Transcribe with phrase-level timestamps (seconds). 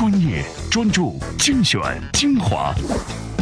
[0.00, 1.78] 专业、专注、精选、
[2.14, 2.74] 精华，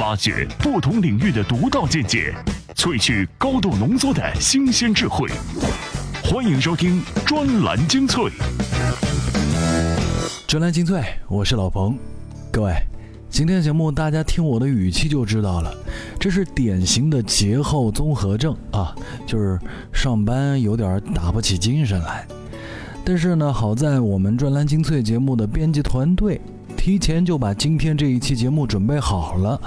[0.00, 2.34] 挖掘不同领域的独到见解，
[2.74, 5.30] 萃取高度浓缩的新鲜智慧。
[6.20, 8.24] 欢迎收听专栏精粹。
[10.48, 11.96] 专栏精粹，我是老彭。
[12.50, 12.74] 各位，
[13.30, 15.72] 今天节目大家听我的语气就知道了，
[16.18, 18.92] 这是典型的节后综合症啊，
[19.24, 19.56] 就是
[19.92, 22.26] 上班有点打不起精神来。
[23.08, 26.38] 但是呢，好在我们专栏精粹节目的编辑团队
[26.76, 29.58] 提前就把今天这一期节目准备好了，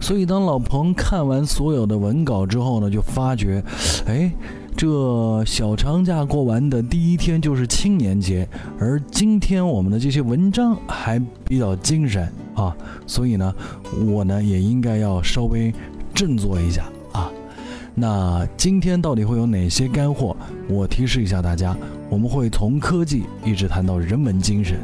[0.00, 3.62] 所以当老彭看完所有的文稿之后呢，就发觉，
[4.06, 4.32] 哎，
[4.74, 8.48] 这小长假过完的第一天就是青年节，
[8.80, 12.74] 而今天我们的这些文章还比较精神啊，
[13.06, 13.54] 所以呢，
[14.06, 15.70] 我呢也应该要稍微
[16.14, 16.82] 振作一下。
[17.98, 20.36] 那今天到底会有哪些干货？
[20.68, 21.74] 我提示一下大家，
[22.10, 24.78] 我们会从科技一直谈到人文精神。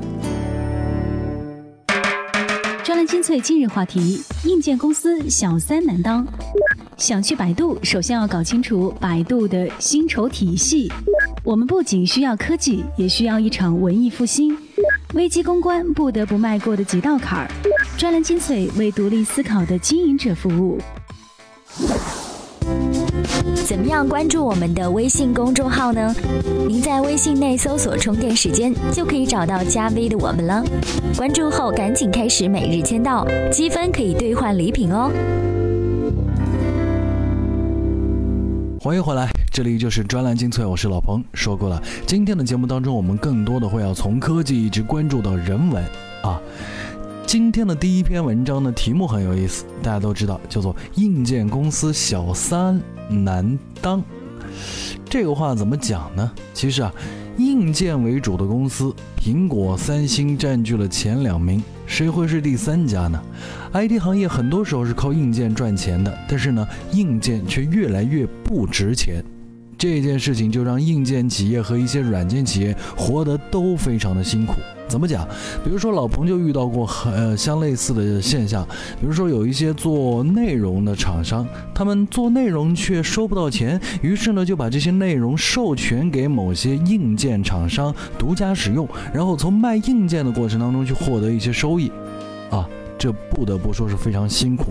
[2.82, 6.26] 专栏精粹今日话题：硬件公司小三难当。
[6.96, 10.90] 想去百度，首先要搞清楚百度的薪酬体系。
[11.44, 14.56] 我们不仅需要科技，也需要一场文艺复兴。
[15.12, 17.50] 危机公关不得不迈过的几道坎儿。
[17.98, 20.80] 专栏精粹为独立思考的经营者服务。
[23.64, 26.14] 怎么样关注我们的微信公众号呢？
[26.68, 30.62] 您在微信内搜索“充电时间”就可以找到加 V 的我们了。
[31.16, 35.10] 关注后赶紧开始每日签到，积分可以兑换礼品哦。
[38.80, 41.22] 欢迎回来，这里就是专栏精粹，我是老彭。
[41.34, 45.82] 说过了，今天的节目当中，我们更多的会要从科技一直关注到人文
[46.22, 46.40] 啊。
[47.24, 52.78] 今天的第一篇文章的题目很有意思，大家都知道，叫做“硬件公司小三
[53.12, 54.02] 难当”。
[55.08, 56.30] 这个话怎么讲呢？
[56.54, 56.92] 其实啊，
[57.36, 63.22] 硬件为主的公司，苹果、三星占据了前两名，谁会是第三家呢
[63.74, 69.22] ？IT 行业很多时候是靠硬件赚钱的，但是呢，硬件却越来越不值钱。
[69.76, 74.54] 这件事情就让硬件企业和一些软件企业活得都非常的辛苦。
[74.92, 75.26] 怎么讲？
[75.64, 78.62] 比如说老彭就遇到过很相类似的现象，
[79.00, 91.90] 比如说有一些做内容的厂商，他们做内容却收不到钱，于是呢就把这些内容授权给某些硬件厂商独家使用，然后从卖硬件的过程当中去获得一些收益，
[93.02, 94.66] 这不得不说是非常辛苦。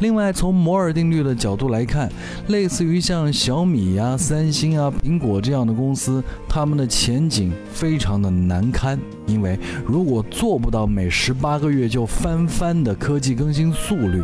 [0.00, 2.10] 另外，从摩尔定律的角度来看，
[2.48, 8.98] 类似于像小米呀、三星啊、苹果这样的公司，他们的前景非常的难堪。
[9.24, 14.20] 因为如果做不到每十八个月就翻番的科技更新速率，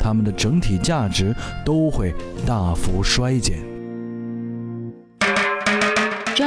[0.00, 1.36] 他们的整体价值
[1.66, 2.14] 都会
[2.46, 3.75] 大幅衰减。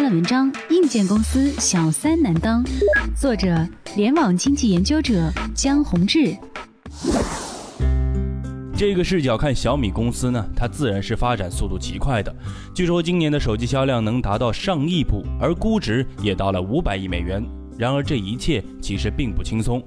[0.09, 2.63] 文章：硬件公司小三难当，
[3.15, 6.35] 作者：联网经济研究者江宏志。
[8.75, 12.35] 这个视角看小米公司呢，它自然是发展速度极快的。
[12.73, 17.45] 据说今年的手机销量能达到上亿部，而估值也到了五百亿美元。
[17.77, 19.79] 然而这一切其实并不轻松，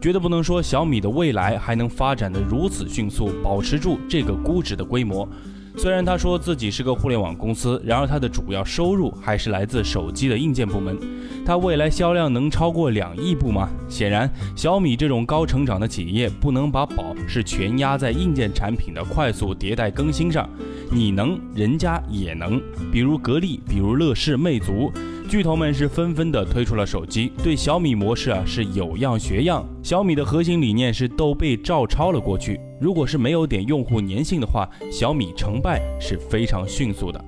[0.00, 5.28] 绝对不能说小米的未来还能发展的如此迅速，保持住这个估值的规模。
[5.76, 10.98] 虽然他说自己是个互联网公司，然而他的主要收入还是来自手机的硬件部门。
[11.44, 13.68] 他未来销量能超过两亿部吗？
[13.88, 20.48] 显然，小米这种高成长的企业不能把宝是全压在硬件产品的快速迭代更新上。
[20.90, 22.60] 你能，人家也能。
[22.90, 24.90] 比如格力，比如乐视、魅族。
[25.28, 29.66] 巨头们是纷纷的推出了手机，对小米模式啊是有样学样。
[29.82, 32.60] 小米的核心理念是都被照抄了过去。
[32.80, 37.22] 如果是没有点用户粘性的话，小米成败是非常迅速的。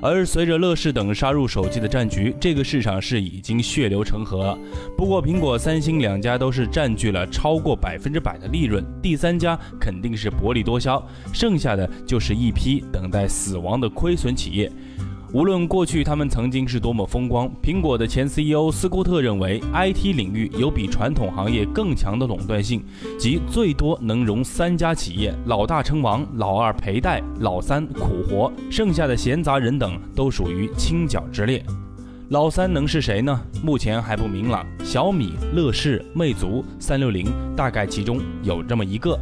[0.00, 4.58] 而随着乐视等杀入手机的战局，这个市场是已经血流成河了。
[4.96, 11.02] 不过苹果、三星两家都是占据了超过百分之百的利润，第三家肯定是薄利多销，
[11.32, 14.70] 剩下的就是一批等待死亡的亏损企业。
[15.34, 22.80] 无论过去他们曾经是多么风光，苹果的前 CEO 斯库特认为，IT 领域有比传统行业更强的垄断性，
[23.18, 31.60] 即最多能容三家企业，老大称王，老二陪带，老三苦活，剩下的闲杂人等都属于清剿之列。
[32.28, 33.38] 老三能是谁呢？
[33.60, 34.64] 目前还不明朗。
[34.84, 37.26] 小米、乐视、魅族、三六零，
[37.56, 39.18] 大概其中有这么一个。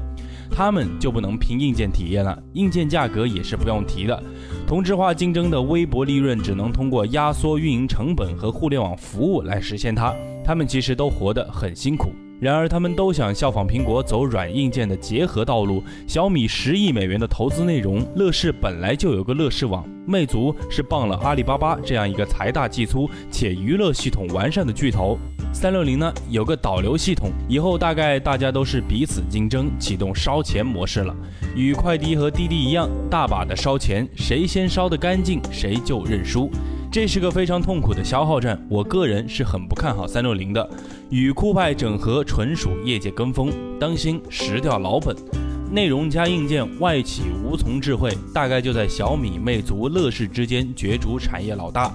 [0.54, 4.22] 他们就不能拼硬件体验了，硬件价格也是不用提的。
[4.66, 10.14] 同质化竞争的微薄利润，只能通过压缩运营成本和互联网服务来实现它。
[10.44, 15.82] 他们其实都活得很辛苦，然而他们都想效仿苹果走软硬件的结合道路。
[16.06, 25.16] 小米十亿美元的投资内容，乐视本来就有个乐视网，魅族是傍了阿里巴巴这样一个财大气粗且娱乐系统完善的巨头。
[25.52, 31.14] 三六零呢有个导流系统，以后大概大家都是彼此竞争，启动烧钱模式了。
[31.54, 36.50] 与快滴和滴滴一样，大把的烧钱，谁先烧得干净，谁就认输。
[36.90, 40.69] 这是个非常痛苦的消耗战，我个人是很不看好三六零的。
[41.10, 45.14] 与酷派整合纯属业界跟风，当心蚀掉老本。
[45.70, 51.90] 内容加硬件，外企无从智慧，大概就在小米、魅族、乐视之间角逐产业老大。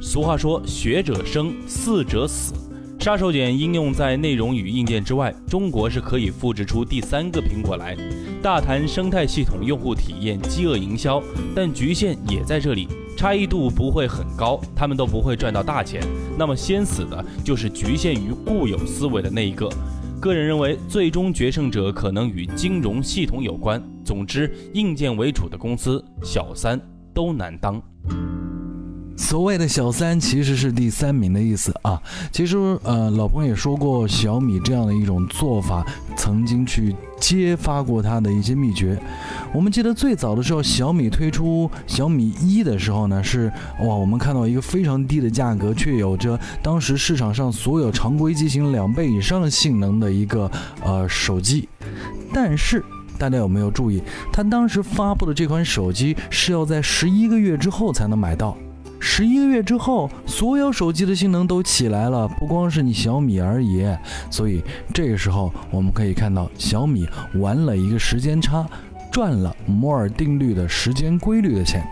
[0.00, 2.52] 俗话说，学者生，四者死。
[2.98, 7.96] 杀手锏应用在内容与硬件之外，中国是可以复制出第三个苹果来。
[8.42, 11.22] 大谈生态系统、用户体验、饥饿营销，
[11.54, 16.02] 但局限也在这里，差异度不会很高，他们都不会赚到大钱。
[16.36, 19.70] 那么先死的就是局限于固有思维的那一个。
[20.20, 23.80] 个人认为，最终决胜者可能与金融系统有关。
[24.04, 26.78] 总之，硬件为主的公司，小三
[27.14, 27.80] 都难当。
[29.18, 32.00] 所谓的小三其实是第三名的意思啊。
[32.32, 35.84] 其实，呃，老彭也说过，小米这样的一种做法，
[36.16, 38.98] 曾经去揭发过它的一些秘诀。
[39.52, 50.50] 我们记得最早的时候，小米推出小米一的时候呢，是哇，我们看到一个非常低的价格，却有着当时市场上所有常规机型两倍以上的性能的一个
[50.82, 51.68] 呃手机。
[52.32, 52.82] 但是，
[53.18, 54.00] 大家有没有注意，
[54.32, 58.56] 它当时发布的这款手机是要在十一个月之后才能买到。
[59.00, 63.86] 十一个月之后，所有手机的性能都起来了，不光是你小米而已。
[64.30, 64.62] 所以
[64.92, 68.66] 这个时候，我们可以看到小米玩了一个时间差，
[69.10, 71.86] 赚了摩尔定律的时间规律的钱。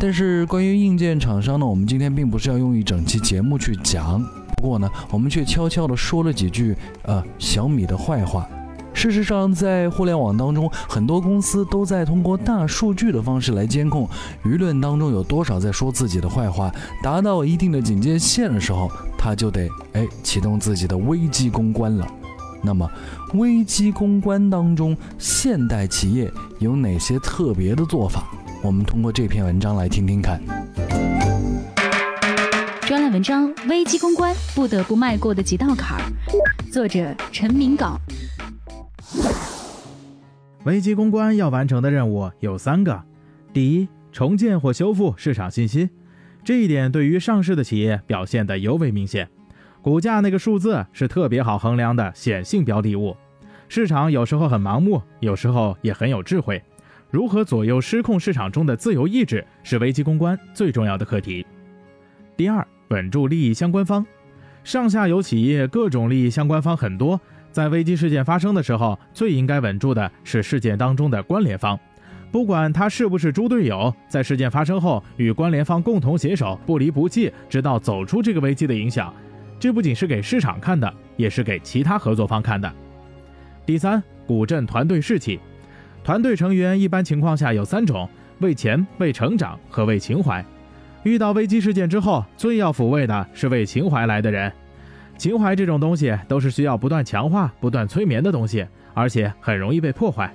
[0.00, 4.22] 但是关于硬件厂商呢，我们今天并不是要用一整期节目去讲，
[4.56, 8.48] 不过呢，我们却悄悄地说了几句呃小米的坏话。
[9.04, 14.08] 事实上，在互联网当中，很多公司都在通过大数据的方式来监控
[14.46, 16.72] 舆论当中有多少在说自己的坏话。
[17.02, 22.08] 达到一定的警戒线的时候，他就得哎启动自己的危机公关了。
[22.62, 22.90] 那么，
[23.34, 28.24] 危机公关当中，现代企业有哪些特别的做法？
[28.62, 30.40] 我们通过这篇文章来听听看。
[32.86, 36.04] 专栏文章：危机公关不得不迈过的几道坎儿。
[36.72, 37.98] 作者：陈明镐。
[40.64, 43.02] 危机公关要完成的任务有三个：
[43.52, 45.90] 第一，重建或修复市场信心，
[46.42, 49.28] 这一点对于上市的企业表现得尤为明显。
[49.82, 53.14] 股价那个数字是特别好衡量的显性标的物。
[53.68, 56.62] 市场有时候很盲目，有时候也很有智慧。
[57.10, 61.44] 如何左右失控市场中的自由意志，是危机公关最重要的课题。
[62.38, 64.06] 第二，稳住利益相关方，
[64.64, 67.20] 上下游企业各种利益相关方很多。
[67.54, 71.78] 在危机事件发生的时候，最应该稳住的是事件当中的关联方，
[72.32, 79.14] 不管他是不是猪队友，在事件发生后与关联方共同携手，不离不弃，直到走出这个危机的影响。
[79.60, 82.70] 这不仅是给市场看的，也是给其他合作方看的。
[83.64, 85.38] 第三，古镇团队士气。
[86.02, 88.08] 团队成员一般情况下有三种：
[88.40, 90.44] 为钱、为成长和为情怀。
[91.04, 94.52] 遇到危机事件之后，最要抚慰的是为情怀来的人。
[95.16, 100.32] 情怀这种东西都是需要不断强化、不断催眠的东西，而且很容易被破坏。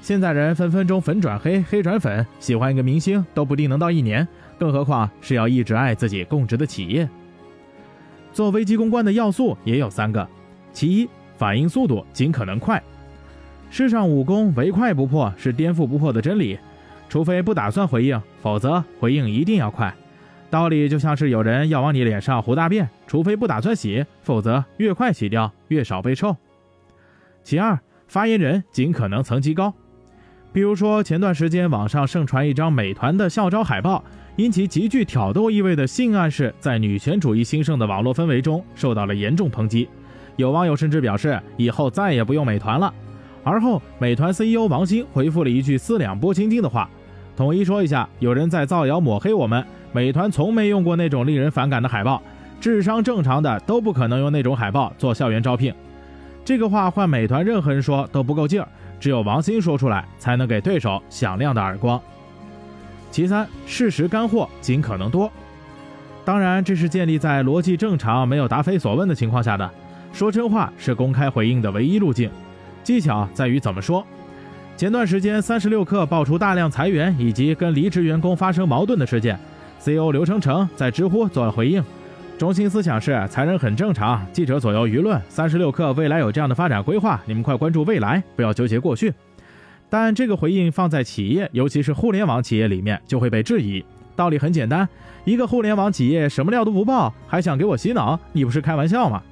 [0.00, 4.26] 现在人分分钟粉转黑、黑转粉，喜欢一个明星都不定能到一年，
[4.58, 7.06] 更何况是要一直爱自己供职的企业。
[8.32, 10.26] 做危机公关的要素也有三个：
[10.72, 12.82] 其一，反应速度尽可能快。
[13.70, 16.58] 世上武功唯快不破是颠覆不破的真理，
[17.08, 19.94] 除非不打算回应，否则回应一定要快。
[20.50, 26.36] 道理就像是有人要往你脸上糊大便，除非不打算洗，否则越快洗掉越少被臭。
[27.44, 27.78] 其二，
[28.08, 29.72] 发言人尽可能层级高，
[30.52, 34.02] 比如说前段时间网上盛传一张美团的校招海报，
[34.34, 39.88] 因其极具挑逗意味的性暗示，在女权主义兴盛的网络氛围中受到了严重抨击。
[40.34, 42.92] 有网友甚至表示以后再也不用美团了。
[43.44, 46.90] 而后，美团 CEO 王兴回复了一句四两拨千斤的话，
[47.36, 49.64] 统一说一下，有人在造谣抹黑我们。
[49.92, 52.22] 美团从没用过那种令人反感的海报，
[52.60, 55.74] 智商正常的都不可能用那种海报做校园招聘。
[56.44, 58.68] 这个话换美团任何人说都不够劲儿，
[58.98, 62.00] 只有王鑫说出来，才能给对手响亮的耳光。
[63.10, 65.30] 其三，事实干货尽可能多。
[66.24, 69.68] 当然，这是建立在逻辑正常、没有答非所问的情况下的。
[70.12, 72.30] 说真话是公开回应的唯一路径，
[72.84, 74.04] 技巧在于怎么说。
[74.76, 79.38] 前段时间，三十六氪爆出大量裁员以及跟离职员工发生矛盾的事件。
[79.80, 81.82] CEO 刘成成在知乎做了回应，
[82.36, 85.20] 中心思想是裁人很正常，记者左右舆论。
[85.30, 89.12] 三十六氪未来有这样的发展规划，你们快关注未来，不要纠结过去。
[89.88, 93.82] 但这个回应放在企业，尤其是互联网企业里面，就会被质疑：
[94.14, 94.86] 道理很简单，
[95.24, 98.20] 一个互联网企业什么料都不报，还想给我洗脑？
[98.32, 99.22] 你不是开玩笑吗？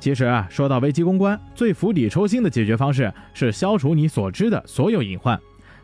[0.00, 5.38] 其实啊，说到危机公关，最釜底抽薪的解决方式是消除你所知的所有隐患。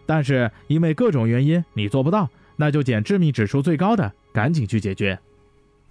[0.07, 2.29] 但是因为各种原因你做不到，
[2.61, 5.19] 那就捡致命指数最高的，赶紧去解决。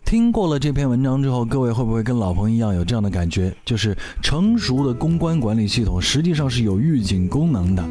[0.08, 3.54] 听过了这篇文章之后，各位会不会跟老彭一样有这样的感觉？
[3.66, 7.84] 就是成熟的公关管理系统实际上是有预警功能的，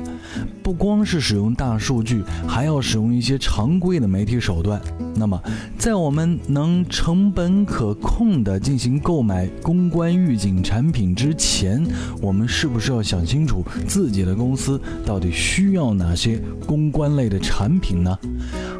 [0.62, 4.80] 不光是使用大数据，还要使用一些常规的媒体手段。
[5.14, 5.38] 那么，
[5.76, 11.86] 在我们能成本可控的进行购买公关预警产品之前，
[12.22, 18.18] 我们是不是要想清楚自己的公司到底需要哪些公关类的产品呢？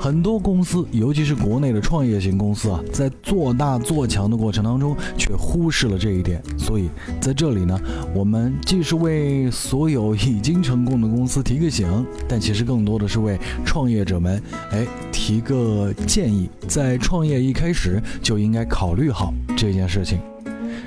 [0.01, 6.41] 很多公司，尤其是国内的创业型公司啊，在做大做强的过程当中，却忽视了这一点。
[6.57, 6.89] 所以
[7.21, 7.77] 在这里呢，
[8.15, 14.41] 我们既是为所有已经成功的公司提个醒，但其实更多的是为创业者们，
[14.71, 20.21] 哎，提个建议，在创业一开始就应该考虑好这件事情。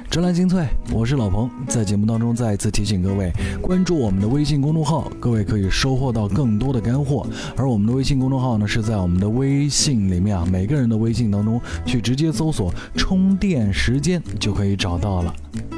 [0.10, 7.28] 专栏精粹，我是老彭，在节目当中再一次提醒各位关注我们的微信公众号，各位可以收获到更多的干货。
[7.56, 15.32] 而我们的微信公众号呢，是在我们的微信里面啊，每个人的微信当中去直接搜索“充电时间”就可以找到了。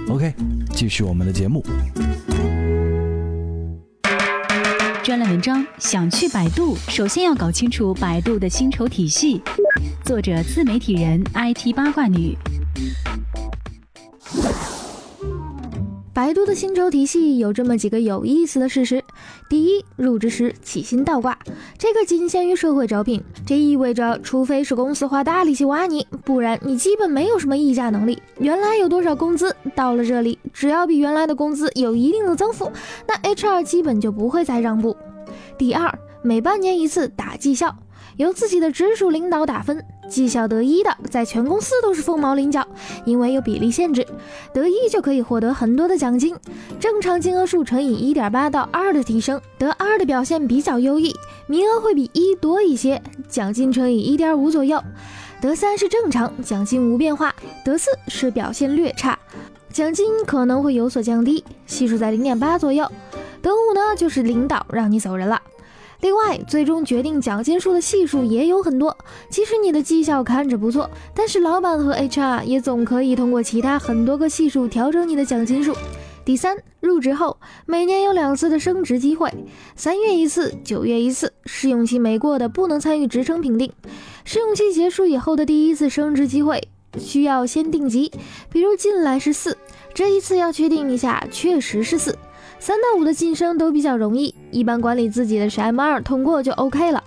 [0.08, 0.34] OK，
[0.72, 1.62] 继续我们的节目。
[5.04, 9.42] 专栏文章：想去百度，首先要搞清楚百度的薪酬体系。
[10.06, 12.38] 作者：自媒体人 IT 八卦女。
[16.14, 19.02] 百度的薪酬体系有这么几个有意思的事实：
[19.50, 21.40] 第一，入职时起薪倒挂，
[21.78, 28.22] 这个仅限于社会招聘，这意味着除非是公司花大力气挖你，不然你基本没有什么议价能力。
[28.40, 32.70] 原来有多少工资，到了这里，只要比原来的工资有一定的增幅，
[33.08, 34.98] 那 HR 基本就不会再让步。
[35.58, 37.74] 第二，每半年一次打绩效。
[38.18, 42.66] 由自己的直属领导打分，绩效得一的，在全公司都是凤毛麟角，
[43.06, 44.06] 因为有比例限制，
[44.54, 46.36] 得一就可以获得很多的奖金，
[46.80, 51.16] 正常金额数乘以一点八到二的提升，得二的表现比较优异，
[51.48, 54.84] 名额会比一多一些，奖金乘以一点五左右，
[55.42, 59.18] 得三是正常，奖金无变化，得四是表现略差，
[59.72, 62.86] 奖金可能会有所降低，系数在零点八左右，
[63.42, 65.42] 得五呢就是领导让你走人了。
[66.02, 68.98] 另外，最终决定奖金数的系数也有很多。
[69.30, 75.76] 即使你的绩效看着不错，但是老板和 HR 也总可以通过其他很多个系数调整你的奖金数。
[76.26, 79.32] 第三，入职后每年有两次的升职机会，
[79.76, 81.34] 三月一次，九月一次。
[81.46, 83.72] 试用期没过的不能参与职称评定。
[84.24, 86.68] 试用期结束以后的第一次升职机会
[87.00, 88.12] 需要先定级，
[88.52, 89.58] 比如进来是四，
[89.94, 92.18] 这一次要确定一下，确实是四。
[92.62, 97.04] 三到五的晋升都比较容易，一般管理自己的是 M 二通过就 OK 了。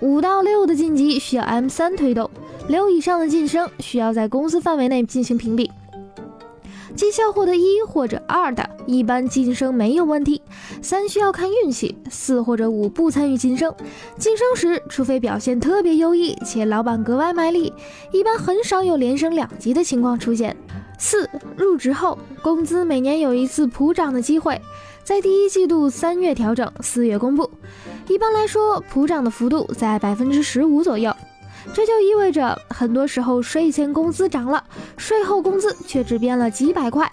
[0.00, 2.30] 五到六的晋级需要 M 三推动，
[2.68, 5.70] 六以上的晋升需要在公司范围内进行评比。
[6.96, 10.40] 绩效获得一或者二的，一般晋升没有问题。
[10.80, 13.72] 三需要看运气，四或者五不参与晋升。
[14.16, 17.74] 晋升时，除非表现特别优异且老板格外卖力，
[18.10, 20.56] 一般很少有连升两级的情况出现。
[20.98, 24.60] 四入职后，工资每年有一次普涨的机会，
[25.04, 27.48] 在第一季度三月调整，四月公布。
[28.08, 31.14] 一般来说，普涨的幅度在百分之十五左右。
[31.74, 34.64] 这就意味着，很多时候税前工资涨了，
[34.96, 37.10] 税后工资却只变了几百块。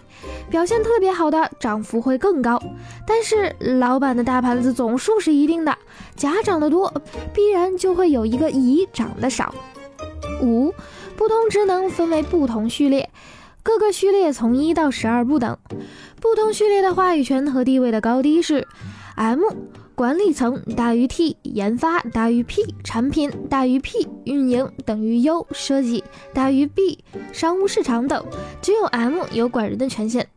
[0.49, 2.61] 表现特别好的，涨幅会更高。
[3.05, 5.77] 但是老板的大盘子总数是一定的，
[6.15, 6.91] 甲涨得多，
[7.33, 9.53] 必然就会有一个乙涨得少。
[10.41, 10.73] 五，
[11.17, 13.09] 不同职能分为不同序列。
[13.65, 15.57] 各个序列从一到十二不等，
[16.21, 18.67] 不同序列的话语权和地位的高低是
[19.15, 19.41] ：M
[19.95, 27.03] 管理层大于 T，研发大于 P，产品大于 P，运营等于 U，设计大于 B，
[27.33, 28.23] 商务市场等。
[28.61, 30.27] 只有 M 有管人的权限。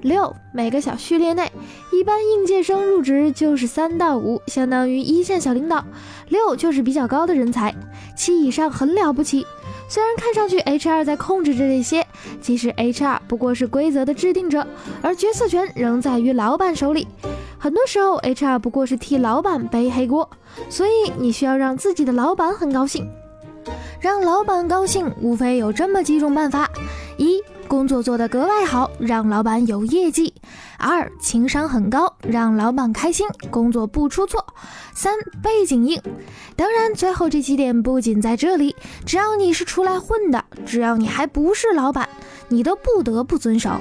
[0.00, 1.52] 六每个小序列内，
[1.92, 5.84] 一般应届生入职就是三到五，相当于一线小领导；
[6.30, 7.74] 六就是比较高的人才，
[8.16, 9.44] 七以上很了不起。
[9.88, 12.06] 虽然看上去 HR 在控制着这些，
[12.40, 14.66] 其实 HR 不过是规则的制定者，
[15.00, 17.06] 而决策权仍在于老板手里。
[17.58, 20.28] 很多时候，HR 不过是替老板背黑锅。
[20.68, 23.08] 所以你需要让自己的老板很高兴。
[24.00, 26.70] 让老板高兴，无非有这么几种办法：
[27.16, 27.40] 一。
[27.68, 30.32] 工作做得格外好，让老板有业绩；
[30.78, 34.38] 二，情商很高，让老板开心，工作不出错；
[34.94, 36.00] 三，背景硬。
[36.54, 42.08] 当然，最后这几点不仅在这里，只要你是出来混的，只要你还不是老板，
[42.48, 43.72] 你都不得不遵守。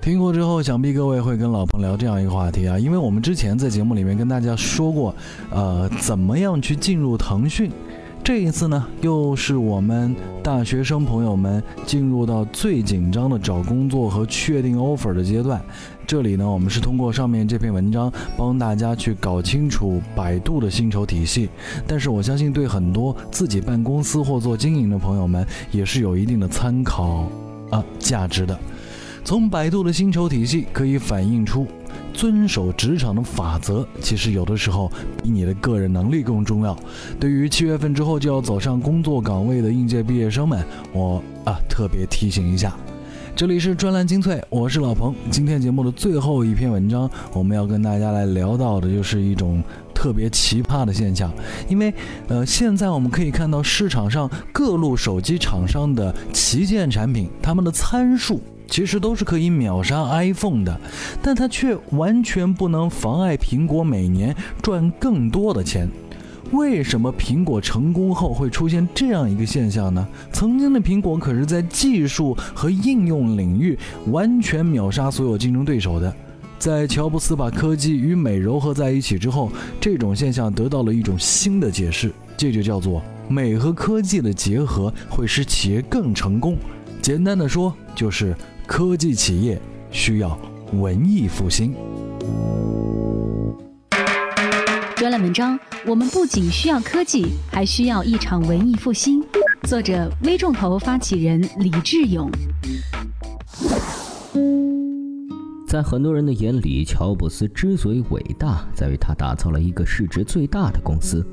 [0.00, 5.14] 听过之后，想必各位会跟老彭聊这样一个话题啊，因为我们之前在节目里面跟大家说过，
[5.50, 7.70] 呃，怎么样去进入腾讯。
[8.26, 15.62] 这一次呢，又是我们大学生朋友们进入到最紧张的找工作和确定 offer 的阶段。
[16.08, 21.48] 这里呢，我们是通过上面这篇文章帮大家去搞清楚百度的薪酬体系。
[21.86, 27.28] 但是我相信，对很多自己办公司或做经营的朋友们，也是有一定的参考
[27.70, 28.58] 啊价值的。
[29.22, 31.64] 从百度的薪酬体系可以反映出。
[32.16, 34.90] 遵守职场的法则，其实有的时候
[35.22, 36.74] 比你的个人能力更重要。
[37.20, 42.74] 对于七月份之后就要走上工作岗位的应届毕业生们，我啊特别提醒一下。
[43.36, 45.14] 这里是专栏精粹，我是老彭。
[45.30, 49.62] 今天节目的最后一篇文章，我们要跟大家来聊到的就是一种
[49.94, 51.30] 特别奇葩的现象。
[51.68, 51.92] 因为
[52.28, 58.40] 呃，现在我们可以看到市场上各路手机厂商的旗舰产品，他们的参数。
[58.68, 60.80] 其实都是可以秒杀 iPhone 的，
[61.22, 65.88] 但它却完全不能妨碍苹果每年赚更多的钱。
[66.52, 70.06] 为什么苹果成功后会出现这样一个现象呢？
[70.32, 73.76] 曾经的苹果可是在技术和应用领域
[74.12, 76.14] 完全秒杀所有竞争对手的。
[76.58, 86.56] 在乔布斯把科技与美糅合在一起之后，这种现象得到了一种新的解释，这就叫做美和科技的结合会使企业更成功。
[87.02, 88.36] 简单的说，就是。
[88.66, 89.60] 科技企业
[89.92, 90.36] 需要
[90.72, 91.72] 文艺复兴。
[94.96, 95.56] 专栏文章：
[95.86, 99.22] 我们不仅需要科技，还需要一场文艺复兴。
[99.68, 102.28] 作者：微众投发起人李志勇。
[105.68, 111.24] 在很多人的眼里，乔布斯之所以伟大，在于他打造了一个市值最大的公司。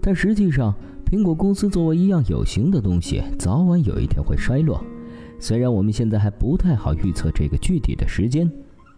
[0.00, 0.74] 但实际上，
[1.04, 4.82] 苹果公司作为一样有形的东西，早晚有一天会衰落。
[5.42, 8.48] 虽然我们现在还不太好预测这个具体的时间，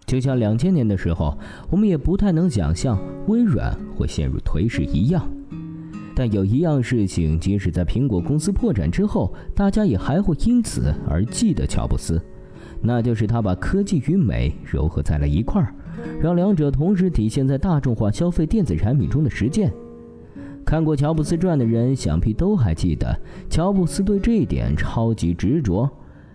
[0.04, 1.34] 就像两千年的时候，
[1.70, 2.98] 我们也不太能想象
[3.28, 5.26] 微软会陷入颓势一样。
[6.14, 12.20] 但有一样事情，即使在苹果公司破产之后，大家也还会因此而记得乔布斯，
[12.82, 15.74] 那就是他把科技与美糅合在了一块儿，
[16.20, 19.72] 让两者同时体现在大众化消费电子产品中的实践。
[20.62, 25.90] 看过《乔布斯传》的人，想必都还记得，乔布斯对这一点超级执着。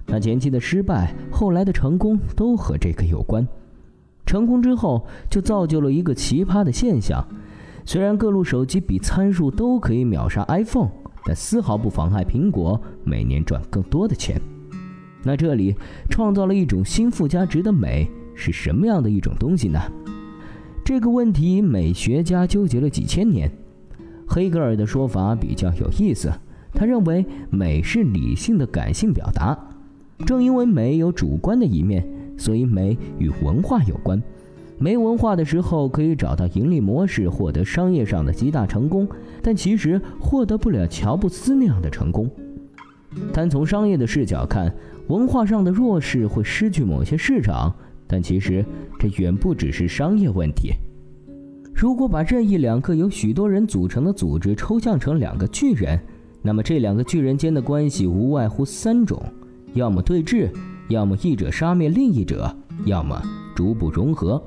[0.09, 3.47] 他前期的失败，后来的成功，都和这个有关。
[4.25, 7.23] 成功之后，就造就了一个奇葩的现象：
[7.85, 10.89] 虽然各路手机比参数都可以秒杀 iPhone，
[11.25, 14.41] 但丝毫不妨碍苹果每年赚更多的钱。
[15.23, 15.75] 那这里
[16.09, 19.79] 创造了一种新附加值的美，是什么样的一种东西呢？
[20.83, 23.51] 这个问题，美学家纠结了几千年。
[24.27, 26.31] 黑格尔的说法比较有意思，
[26.73, 29.57] 他认为美是理性的感性表达。
[30.25, 32.05] 正因为美有主观的一面，
[32.37, 34.21] 所以美与文化有关。
[34.77, 39.07] 没文化的时候，可以找到盈利模式，获得商业上的极大成功，
[39.41, 42.29] 但其实获得不了乔布斯那样的成功。
[43.33, 44.73] 单从商业的视角看，
[45.07, 47.73] 文化上的弱势会失去某些市场，
[48.07, 48.63] 但其实
[48.97, 50.71] 这远不只是商业问题。
[51.73, 55.99] 如果把任意两个由许多人组成的组织抽象成两个巨人，
[56.41, 59.21] 那么这两个巨人间的关系无外乎三种。
[59.73, 60.49] 要么对峙，
[60.87, 62.55] 要么一者杀灭另一者，
[62.85, 63.21] 要么
[63.55, 64.41] 逐步融合。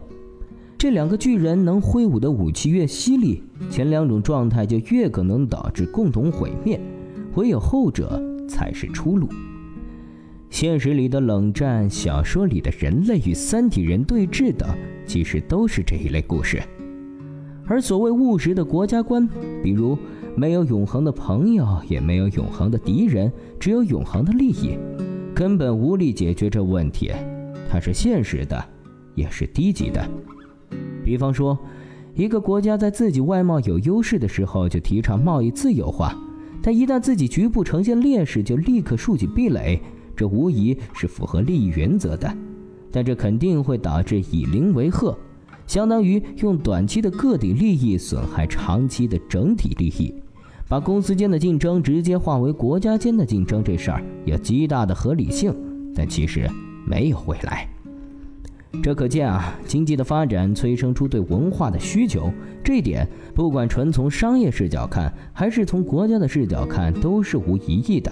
[0.76, 6.80] 这两个巨人能挥舞的武器越犀利，前两种状态就越可能导致共同毁灭，
[7.37, 9.28] 唯有后者才是出路。
[10.50, 14.68] 现实里的冷战，小说里的人类与三体人对峙等，
[15.06, 16.61] 其实都是这一类故事。
[17.64, 19.26] 而所谓务实的国家观，
[19.62, 19.96] 比如
[20.35, 24.76] 没有永恒的朋友，也没有永恒的敌人，只有永恒的利益。
[25.42, 27.11] 根本无力解决这问题，
[27.68, 28.64] 它是现实的，
[29.16, 30.09] 也是低级的。
[31.05, 31.59] 比方说，
[32.14, 36.16] 一个国家在自己外贸有优势的时候就提倡贸易自由化，
[36.62, 39.83] 但一旦自己局部呈现劣势就立刻竖起壁垒，
[40.14, 42.33] 这无疑是符合利益原则的。
[42.92, 45.18] 但这肯定会导致以邻为壑，
[45.66, 50.14] 相当于用短期的个体利益损害长期的整体利益。
[50.72, 55.54] 把公司间的竞争直接化为国家间的竞争，这事儿有极大的合理性，
[55.94, 56.48] 但其实
[56.87, 57.68] 没有未来。
[58.82, 62.32] 这可见啊，经济的发展催生出对文化的需求，
[62.64, 68.11] 这一点不管纯从商业视角看，还是从国家的视角看，都是无疑义的。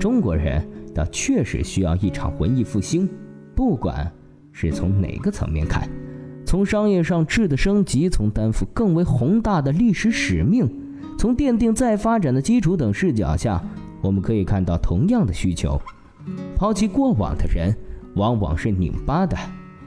[0.00, 0.60] 中国人
[0.92, 3.08] 倒确实需要一场文艺复兴，
[3.54, 4.10] 不管
[4.50, 5.88] 是从哪个层面看，
[6.44, 10.68] 从商业上质的升级，从担负更为宏大的历史使命。
[11.18, 13.62] 从奠定再发展的基础等视角下，
[14.00, 15.80] 我们可以看到同样的需求。
[16.54, 17.74] 抛弃过往的人，
[18.14, 19.36] 往往是拧巴的，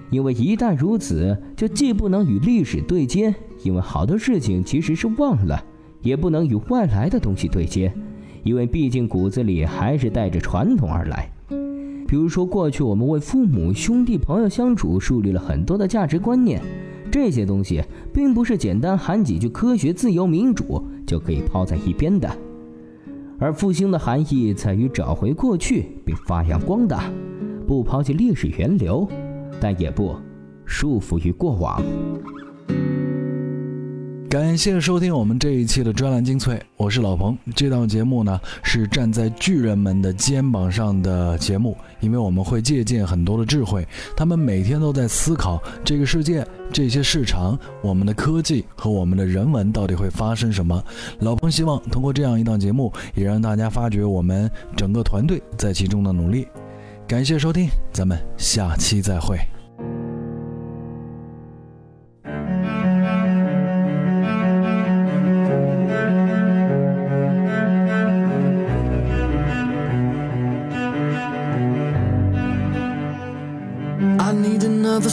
[0.09, 5.57] 因为一旦如此，就既不能与历史对接，因为好多事情其实是忘了；
[6.01, 7.93] 也不能与外来的东西对接，
[8.43, 11.31] 因为毕竟骨子里还是带着传统而来。
[12.07, 16.61] 比如说，过去我们为父母、兄弟、朋友相处树立了很多的价值观念，
[17.09, 17.81] 这些东西
[18.13, 22.29] 并不是简单喊几句科学、自由、民主就可以抛在一边的。
[23.37, 27.11] 而复兴的含义在于找回过去并发扬光大，
[27.67, 29.05] 不抛弃历史源流，
[29.59, 30.15] 但也不
[30.63, 31.83] 束缚于过往。
[34.31, 37.37] 感谢收听我们这一期的专栏精粹，我是老彭。
[37.53, 50.81] 这档节目呢是站在巨人们的肩膀上的节目，因为我们会借鉴很多的智慧，他们每天都在思考这个世界、这些市场、我们的科技和我们的人文到底会发生什么。
[51.19, 56.47] 老彭希望通过这样一档节目，也让大家发掘我们整个团队在其中的努力。
[57.05, 59.37] 感谢收听，咱们下期再会。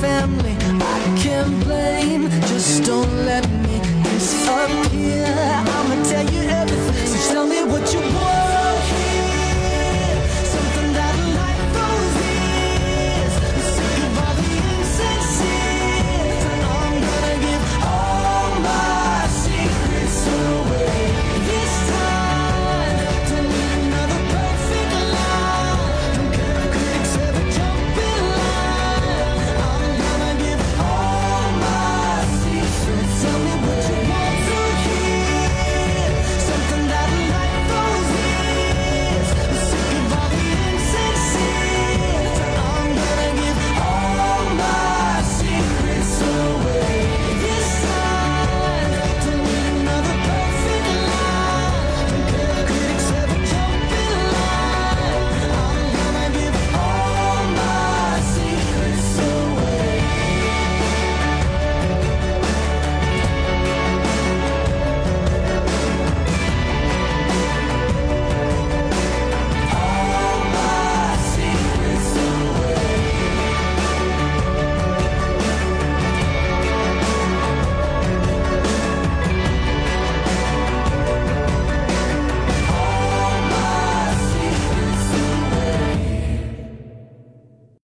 [0.00, 5.47] family I can't blame Just don't let me disappear.